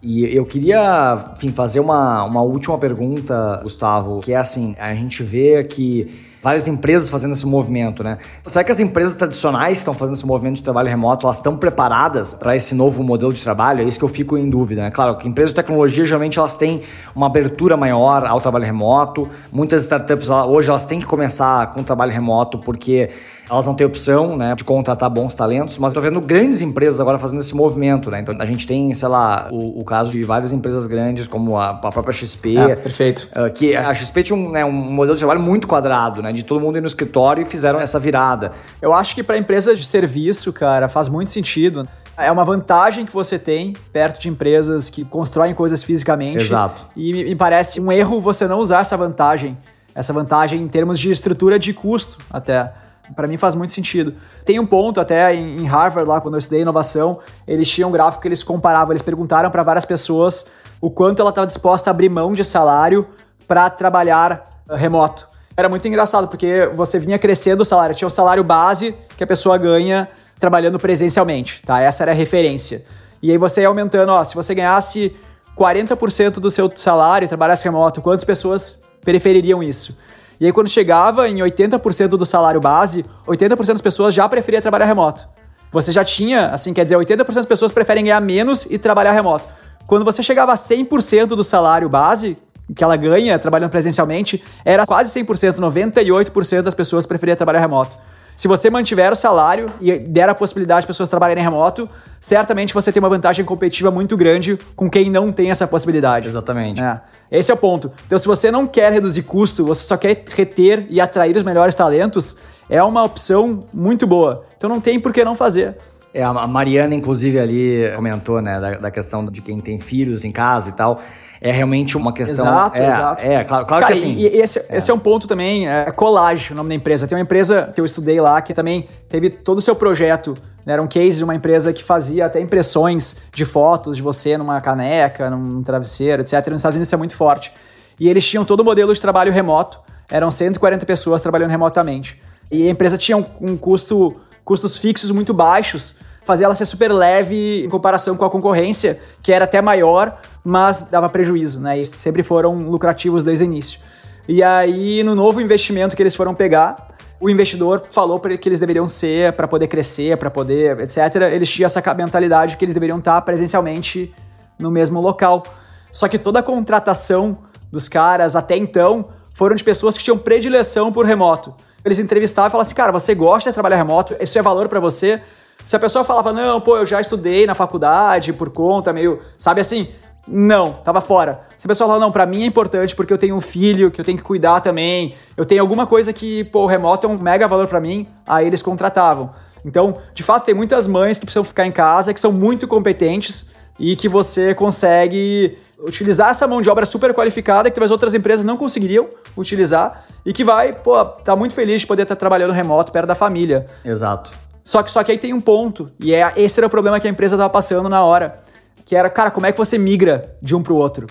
[0.00, 5.24] E eu queria, enfim, fazer uma, uma última pergunta, Gustavo, que é assim, a gente
[5.24, 8.16] vê que várias empresas fazendo esse movimento, né?
[8.42, 12.32] Será que as empresas tradicionais estão fazendo esse movimento de trabalho remoto, elas estão preparadas
[12.32, 13.82] para esse novo modelo de trabalho?
[13.82, 14.90] É isso que eu fico em dúvida, né?
[14.90, 16.80] Claro que empresas de tecnologia geralmente elas têm
[17.14, 19.28] uma abertura maior ao trabalho remoto.
[19.52, 23.10] Muitas startups hoje elas têm que começar com trabalho remoto porque
[23.50, 27.18] elas não têm opção né, de contratar bons talentos, mas estou vendo grandes empresas agora
[27.18, 28.10] fazendo esse movimento.
[28.10, 28.20] Né?
[28.20, 31.70] Então a gente tem, sei lá, o, o caso de várias empresas grandes, como a,
[31.70, 32.56] a própria XP.
[32.56, 33.28] É, perfeito.
[33.34, 36.32] Uh, que a XP tinha um, né, um modelo de trabalho muito quadrado, né?
[36.32, 38.52] De todo mundo ir no escritório e fizeram essa virada.
[38.82, 41.88] Eu acho que para empresas de serviço, cara, faz muito sentido.
[42.16, 46.38] É uma vantagem que você tem perto de empresas que constroem coisas fisicamente.
[46.38, 46.86] Exato.
[46.96, 49.56] E me, me parece um erro você não usar essa vantagem.
[49.94, 52.72] Essa vantagem em termos de estrutura de custo, até
[53.14, 54.14] para mim faz muito sentido.
[54.44, 58.22] Tem um ponto até em Harvard, lá quando eu estudei inovação, eles tinham um gráfico
[58.22, 60.46] que eles comparavam, eles perguntaram para várias pessoas
[60.80, 63.06] o quanto ela estava disposta a abrir mão de salário
[63.46, 65.26] para trabalhar uh, remoto.
[65.56, 69.26] Era muito engraçado, porque você vinha crescendo o salário, tinha o salário base que a
[69.26, 71.80] pessoa ganha trabalhando presencialmente, tá?
[71.80, 72.84] Essa era a referência.
[73.20, 75.16] E aí você ia aumentando, ó, se você ganhasse
[75.56, 79.98] 40% do seu salário e trabalhasse remoto, quantas pessoas prefeririam isso?
[80.40, 84.86] E aí, quando chegava em 80% do salário base, 80% das pessoas já preferia trabalhar
[84.86, 85.28] remoto.
[85.72, 89.44] Você já tinha, assim, quer dizer, 80% das pessoas preferem ganhar menos e trabalhar remoto.
[89.86, 92.38] Quando você chegava a 100% do salário base,
[92.74, 97.96] que ela ganha trabalhando presencialmente, era quase 100%, 98% das pessoas preferiam trabalhar remoto.
[98.38, 102.92] Se você mantiver o salário e der a possibilidade de pessoas trabalharem remoto, certamente você
[102.92, 106.28] tem uma vantagem competitiva muito grande com quem não tem essa possibilidade.
[106.28, 106.80] Exatamente.
[106.80, 107.00] É.
[107.32, 107.90] Esse é o ponto.
[108.06, 111.74] Então, se você não quer reduzir custo, você só quer reter e atrair os melhores
[111.74, 112.36] talentos,
[112.70, 114.44] é uma opção muito boa.
[114.56, 115.76] Então, não tem por que não fazer.
[116.14, 120.30] É, a Mariana, inclusive, ali comentou, né, da, da questão de quem tem filhos em
[120.30, 121.02] casa e tal
[121.40, 122.46] é realmente uma questão.
[122.46, 123.24] Exato, é, exato.
[123.24, 124.14] É, claro, claro Cara, que assim.
[124.14, 124.76] E, esse, é.
[124.76, 127.06] esse é um ponto também, é Collage, o nome da empresa.
[127.06, 130.36] Tem uma empresa que eu estudei lá que também teve todo o seu projeto.
[130.66, 134.36] Né, era um case de uma empresa que fazia até impressões de fotos de você
[134.36, 136.34] numa caneca, num travesseiro, etc.
[136.48, 137.52] Nos Estados Unidos isso é muito forte.
[137.98, 139.78] E eles tinham todo o modelo de trabalho remoto.
[140.10, 142.20] Eram 140 pessoas trabalhando remotamente.
[142.50, 145.96] E a empresa tinha um, um custo, custos fixos muito baixos
[146.28, 150.82] fazia ela ser super leve em comparação com a concorrência, que era até maior, mas
[150.90, 151.80] dava prejuízo, né?
[151.80, 153.80] E sempre foram lucrativos desde o início.
[154.28, 156.88] E aí, no novo investimento que eles foram pegar,
[157.18, 160.98] o investidor falou para que eles deveriam ser para poder crescer, para poder, etc.
[161.32, 164.14] Eles tinham essa mentalidade que eles deveriam estar presencialmente
[164.58, 165.42] no mesmo local.
[165.90, 167.38] Só que toda a contratação
[167.72, 171.54] dos caras até então foram de pessoas que tinham predileção por remoto.
[171.82, 174.14] Eles entrevistavam e falavam assim: "Cara, você gosta de trabalhar remoto?
[174.20, 175.22] Isso é valor para você?"
[175.68, 179.60] Se a pessoa falava, não, pô, eu já estudei na faculdade por conta, meio, sabe
[179.60, 179.86] assim?
[180.26, 181.40] Não, tava fora.
[181.58, 184.00] Se a pessoa falava, não, pra mim é importante porque eu tenho um filho que
[184.00, 187.18] eu tenho que cuidar também, eu tenho alguma coisa que, pô, o remoto é um
[187.18, 189.28] mega valor para mim, aí eles contratavam.
[189.62, 193.50] Então, de fato, tem muitas mães que precisam ficar em casa, que são muito competentes
[193.78, 198.42] e que você consegue utilizar essa mão de obra super qualificada que talvez outras empresas
[198.42, 202.90] não conseguiriam utilizar e que vai, pô, tá muito feliz de poder estar trabalhando remoto
[202.90, 203.66] perto da família.
[203.84, 204.47] Exato.
[204.68, 207.06] Só que, só que aí tem um ponto, e é, esse era o problema que
[207.06, 208.44] a empresa estava passando na hora,
[208.84, 211.06] que era, cara, como é que você migra de um para o outro?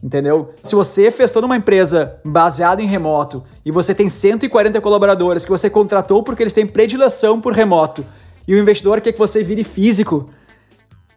[0.00, 0.54] Entendeu?
[0.62, 5.50] Se você fez toda uma empresa baseada em remoto e você tem 140 colaboradores que
[5.50, 8.06] você contratou porque eles têm predileção por remoto
[8.46, 10.30] e o investidor quer que você vire físico,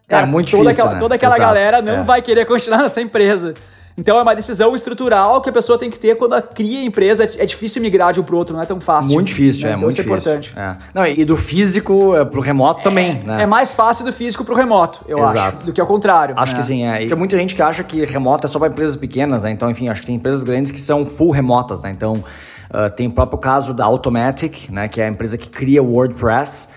[0.08, 1.00] cara, é muito toda difícil, aquela, né?
[1.00, 2.02] toda aquela Exato, galera não é.
[2.02, 3.54] vai querer continuar nessa empresa.
[3.96, 7.30] Então é uma decisão estrutural que a pessoa tem que ter quando cria a empresa.
[7.38, 9.12] É difícil migrar de um pro outro, não é tão fácil.
[9.12, 9.68] Muito difícil, né?
[9.68, 10.32] é então muito isso é difícil.
[10.32, 10.58] importante.
[10.58, 10.76] É.
[10.92, 13.42] Não, e do físico é, pro remoto também, né?
[13.42, 15.38] É mais fácil do físico pro remoto, eu Exato.
[15.38, 16.34] acho, do que ao contrário.
[16.36, 16.58] Acho né?
[16.58, 17.04] que sim, é.
[17.04, 19.52] E tem muita gente que acha que remoto é só para empresas pequenas, né?
[19.52, 21.90] Então, enfim, acho que tem empresas grandes que são full remotas, né?
[21.90, 24.88] Então, uh, tem o próprio caso da Automatic, né?
[24.88, 26.70] Que é a empresa que cria o WordPress.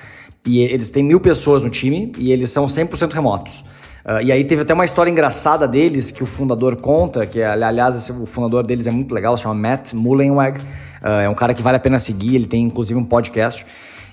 [0.46, 3.66] E eles têm mil pessoas no time e eles são 100% remotos.
[4.08, 7.94] Uh, e aí teve até uma história engraçada deles que o fundador conta, que aliás
[7.94, 10.62] esse, o fundador deles é muito legal, se chama Matt Mullenweg.
[10.62, 13.66] Uh, é um cara que vale a pena seguir, ele tem inclusive um podcast.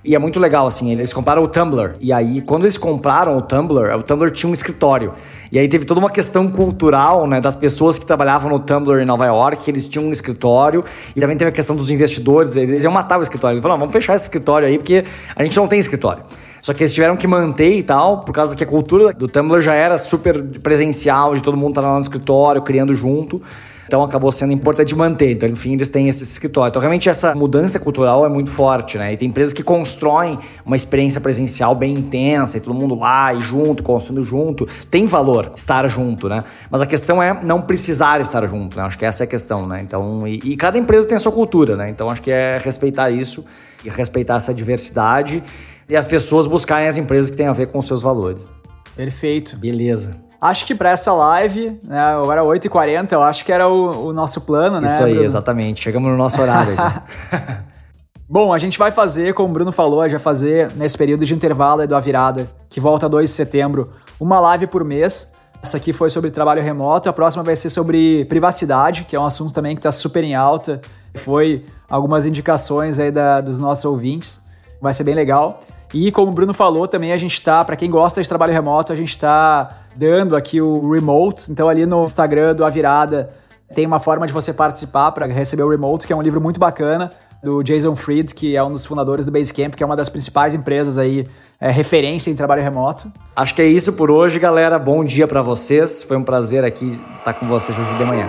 [0.05, 1.95] E é muito legal, assim, eles compraram o Tumblr.
[1.99, 5.15] E aí, quando eles compraram o Tumblr, o Tumblr tinha um escritório.
[5.51, 9.07] E aí teve toda uma questão cultural, né, das pessoas que trabalhavam no Tumblr em
[9.07, 10.85] Nova York, eles tinham um escritório.
[11.17, 13.55] E também teve a questão dos investidores, eles iam matar o escritório.
[13.55, 15.05] Eles falaram, vamos fechar esse escritório aí, porque
[15.35, 16.23] a gente não tem escritório.
[16.65, 19.61] Só que eles tiveram que manter e tal, por causa que a cultura do Tumblr
[19.61, 23.43] já era super presencial, de todo mundo estar lá no escritório, criando junto.
[23.87, 25.33] Então acabou sendo importante manter.
[25.33, 26.71] Então, enfim, eles têm esse escritório.
[26.71, 29.13] Então, realmente, essa mudança cultural é muito forte, né?
[29.13, 33.43] E tem empresas que constroem uma experiência presencial bem intensa, e todo mundo lá e
[33.43, 34.67] junto, construindo junto.
[34.91, 36.45] Tem valor estar junto, né?
[36.71, 38.85] Mas a questão é não precisar estar junto, né?
[38.85, 39.83] Acho que essa é a questão, né?
[39.83, 41.91] Então, e, e cada empresa tem a sua cultura, né?
[41.91, 43.45] Então, acho que é respeitar isso
[43.85, 45.45] e respeitar essa diversidade
[45.89, 48.49] e as pessoas buscarem as empresas que têm a ver com os seus valores.
[48.97, 49.57] Perfeito.
[49.57, 50.23] Beleza.
[50.41, 54.43] Acho que para essa live, né, agora 8h40, eu acho que era o, o nosso
[54.43, 54.87] plano, né?
[54.87, 55.25] Isso aí, Bruno?
[55.25, 55.83] exatamente.
[55.83, 56.75] Chegamos no nosso horário.
[58.29, 61.25] Bom, a gente vai fazer, como o Bruno falou, a gente vai fazer nesse período
[61.25, 65.35] de intervalo do A Virada, que volta 2 de setembro, uma live por mês.
[65.63, 69.25] Essa aqui foi sobre trabalho remoto, a próxima vai ser sobre privacidade, que é um
[69.25, 70.81] assunto também que está super em alta.
[71.15, 74.43] Foi algumas indicações aí da, dos nossos ouvintes.
[74.81, 75.63] Vai ser bem legal.
[75.95, 78.93] E como o Bruno falou, também a gente está, para quem gosta de trabalho remoto,
[78.93, 81.53] a gente está dando aqui o remote.
[81.53, 83.31] Então ali no Instagram do A Virada
[83.73, 86.59] tem uma forma de você participar para receber o remote, que é um livro muito
[86.59, 87.13] bacana
[87.45, 90.53] do Jason Fried, que é um dos fundadores do Basecamp, que é uma das principais
[90.53, 91.29] empresas aí,
[91.61, 93.13] é, referência em trabalho remoto.
[93.37, 94.81] Acho que é isso por hoje, galera.
[94.81, 96.03] Bom dia para vocês.
[96.03, 98.29] Foi um prazer aqui estar com vocês hoje de manhã.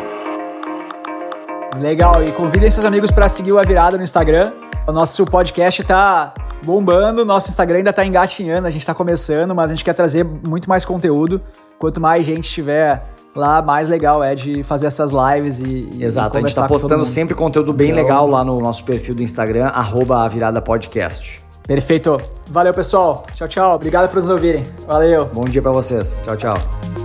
[1.79, 4.51] Legal, e convidem seus amigos para seguir o A Virada no Instagram.
[4.87, 6.31] O nosso podcast está
[6.65, 10.23] bombando, nosso Instagram ainda está engatinhando, a gente está começando, mas a gente quer trazer
[10.23, 11.41] muito mais conteúdo.
[11.77, 13.03] Quanto mais gente tiver
[13.35, 17.05] lá, mais legal é de fazer essas lives e, e Exato, a gente está postando
[17.05, 18.03] sempre conteúdo bem então...
[18.03, 21.45] legal lá no nosso perfil do Instagram, arroba virada podcast.
[21.67, 22.17] Perfeito.
[22.47, 23.25] Valeu, pessoal.
[23.33, 23.75] Tchau, tchau.
[23.75, 24.63] Obrigado por nos ouvirem.
[24.85, 25.25] Valeu.
[25.33, 26.21] Bom dia para vocês.
[26.23, 27.04] Tchau, tchau.